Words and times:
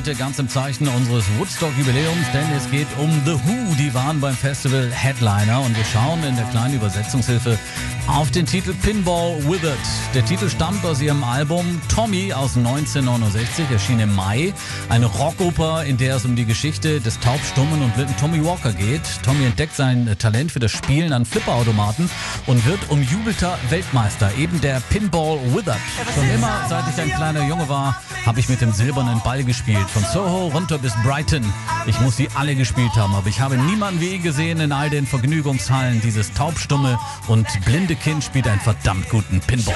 Heute 0.00 0.14
ganz 0.14 0.38
im 0.38 0.48
Zeichen 0.48 0.88
unseres 0.88 1.26
Woodstock-Jubiläums, 1.36 2.32
denn 2.32 2.50
es 2.56 2.70
geht 2.70 2.86
um 2.96 3.10
The 3.26 3.32
Who. 3.32 3.74
Die 3.78 3.92
waren 3.92 4.18
beim 4.18 4.34
Festival 4.34 4.90
Headliner 4.90 5.60
und 5.60 5.76
wir 5.76 5.84
schauen 5.84 6.24
in 6.24 6.36
der 6.36 6.46
kleinen 6.46 6.76
Übersetzungshilfe 6.76 7.58
auf 8.06 8.30
den 8.30 8.46
Titel 8.46 8.72
Pinball 8.72 9.36
Withered. 9.44 9.76
Der 10.14 10.24
Titel 10.24 10.48
stammt 10.48 10.86
aus 10.86 11.02
ihrem 11.02 11.22
Album 11.22 11.82
Tommy 11.94 12.32
aus 12.32 12.56
1969, 12.56 13.66
erschien 13.70 14.00
im 14.00 14.16
Mai. 14.16 14.54
Eine 14.88 15.04
Rockoper, 15.04 15.84
in 15.84 15.98
der 15.98 16.16
es 16.16 16.24
um 16.24 16.34
die 16.34 16.46
Geschichte 16.46 17.02
des 17.02 17.20
taubstummen 17.20 17.82
und 17.82 17.94
blinden 17.94 18.16
Tommy 18.16 18.42
Walker 18.42 18.72
geht. 18.72 19.02
Tommy 19.22 19.44
entdeckt 19.44 19.76
sein 19.76 20.16
Talent 20.18 20.50
für 20.50 20.60
das 20.60 20.72
Spielen 20.72 21.12
an 21.12 21.26
Flipperautomaten 21.26 22.08
und 22.46 22.64
wird 22.64 22.80
umjubelter 22.88 23.58
Weltmeister, 23.68 24.30
eben 24.38 24.62
der 24.62 24.80
Pinball 24.88 25.38
Withered. 25.54 25.76
Schon 26.14 26.30
immer, 26.30 26.64
seit 26.70 26.84
ich 26.88 26.98
ein 27.02 27.14
kleiner 27.14 27.46
Junge 27.46 27.68
war, 27.68 28.00
habe 28.24 28.40
ich 28.40 28.48
mit 28.48 28.62
dem 28.62 28.72
silbernen 28.72 29.20
Ball 29.20 29.44
gespielt. 29.44 29.89
Von 29.92 30.04
Soho 30.04 30.48
runter 30.48 30.78
bis 30.78 30.92
Brighton. 31.02 31.44
Ich 31.86 31.98
muss 32.00 32.16
sie 32.16 32.28
alle 32.34 32.54
gespielt 32.54 32.94
haben, 32.94 33.12
aber 33.14 33.26
ich 33.28 33.40
habe 33.40 33.56
niemanden 33.56 34.00
wie 34.00 34.14
ihn 34.14 34.22
gesehen 34.22 34.60
in 34.60 34.70
all 34.70 34.88
den 34.88 35.04
Vergnügungshallen. 35.04 36.00
Dieses 36.00 36.32
taubstumme 36.32 36.98
und 37.26 37.46
blinde 37.64 37.96
Kind 37.96 38.22
spielt 38.22 38.46
einen 38.46 38.60
verdammt 38.60 39.08
guten 39.08 39.40
Pinball. 39.40 39.74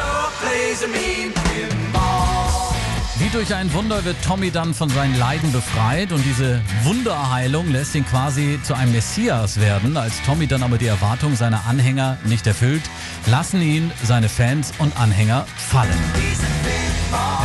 Wie 3.18 3.28
durch 3.30 3.54
ein 3.54 3.72
Wunder 3.72 4.04
wird 4.04 4.16
Tommy 4.22 4.52
dann 4.52 4.72
von 4.72 4.88
seinen 4.88 5.18
Leiden 5.18 5.50
befreit 5.50 6.12
und 6.12 6.24
diese 6.24 6.60
Wunderheilung 6.84 7.72
lässt 7.72 7.94
ihn 7.96 8.06
quasi 8.06 8.60
zu 8.62 8.74
einem 8.74 8.92
Messias 8.92 9.60
werden. 9.60 9.96
Als 9.96 10.22
Tommy 10.22 10.46
dann 10.46 10.62
aber 10.62 10.78
die 10.78 10.86
Erwartung 10.86 11.34
seiner 11.34 11.66
Anhänger 11.66 12.18
nicht 12.24 12.46
erfüllt, 12.46 12.82
lassen 13.26 13.60
ihn 13.62 13.90
seine 14.04 14.28
Fans 14.28 14.72
und 14.78 14.96
Anhänger 14.96 15.46
fallen. 15.56 15.90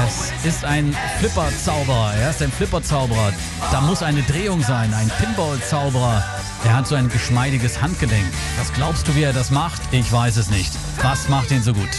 Es 0.05 0.45
ist 0.45 0.65
ein 0.65 0.95
Flipper-Zauberer. 1.19 2.13
Er 2.15 2.29
ist 2.29 2.41
ein 2.41 2.51
Flipper-Zauberer. 2.51 3.33
Da 3.71 3.81
muss 3.81 4.01
eine 4.01 4.21
Drehung 4.23 4.61
sein, 4.63 4.93
ein 4.93 5.09
Pinball-Zauberer. 5.19 6.23
Er 6.63 6.75
hat 6.75 6.87
so 6.87 6.95
ein 6.95 7.09
geschmeidiges 7.09 7.81
Handgelenk. 7.81 8.25
Was 8.57 8.73
glaubst 8.73 9.07
du, 9.07 9.15
wie 9.15 9.23
er 9.23 9.33
das 9.33 9.51
macht? 9.51 9.81
Ich 9.91 10.11
weiß 10.11 10.37
es 10.37 10.49
nicht. 10.49 10.71
Was 11.01 11.29
macht 11.29 11.51
ihn 11.51 11.61
so 11.61 11.73
gut? 11.73 11.89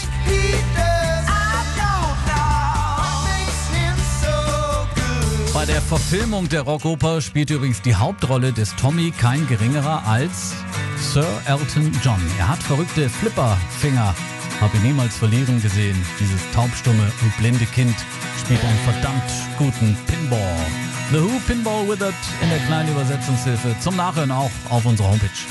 Bei 5.53 5.65
der 5.65 5.81
Verfilmung 5.81 6.49
der 6.49 6.61
Rockoper 6.61 7.21
spielt 7.21 7.51
übrigens 7.51 7.81
die 7.81 7.95
Hauptrolle 7.95 8.51
des 8.51 8.75
Tommy 8.75 9.11
kein 9.11 9.47
geringerer 9.47 10.03
als 10.07 10.53
Sir 10.97 11.27
Elton 11.45 11.91
John. 12.03 12.19
Er 12.39 12.47
hat 12.47 12.63
verrückte 12.63 13.09
Flipperfinger. 13.09 14.15
Habe 14.61 14.77
ihn 14.77 14.83
niemals 14.83 15.17
verlieren 15.17 15.59
gesehen. 15.59 15.97
Dieses 16.19 16.39
taubstumme 16.53 17.11
und 17.23 17.37
blinde 17.37 17.65
Kind 17.65 17.95
spielt 18.39 18.63
einen 18.63 18.77
verdammt 18.79 19.29
guten 19.57 19.97
Pinball. 20.05 20.55
The 21.11 21.17
Who 21.17 21.39
Pinball 21.47 21.87
Withered 21.89 22.13
in 22.43 22.49
der 22.49 22.59
kleinen 22.67 22.89
Übersetzungshilfe. 22.91 23.75
Zum 23.79 23.95
Nachhören 23.95 24.29
auch 24.29 24.51
auf 24.69 24.85
unserer 24.85 25.09
Homepage. 25.09 25.41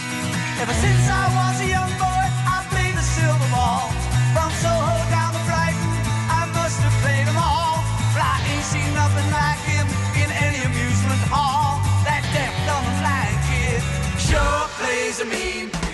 Ever 0.62 0.72
since 0.75 1.11
I 1.11 1.27
was 1.34 1.61
a 1.61 1.66
young 1.66 1.91
boy, 1.98 2.25
I 2.47 2.62
played 2.70 2.94
the 2.94 3.03
silver 3.03 3.50
ball. 3.50 3.91
From 4.33 4.50
Soho 4.62 4.94
down 5.11 5.34
to 5.34 5.42
Brighton, 5.42 5.92
I 6.31 6.47
must 6.55 6.78
have 6.78 6.94
played 7.03 7.27
them 7.27 7.36
all. 7.36 7.83
But 8.14 8.22
I 8.22 8.38
ain't 8.47 8.64
seen 8.64 8.94
nothing 8.94 9.27
like 9.34 9.58
him 9.66 9.86
in 10.22 10.31
any 10.31 10.62
amusement 10.62 11.20
hall. 11.28 11.83
That 12.06 12.22
deaf, 12.31 12.55
dumb, 12.62 12.86
blind 13.03 13.36
kid 13.50 13.83
sure 14.22 14.70
plays 14.78 15.19
a 15.19 15.27
mean. 15.27 15.89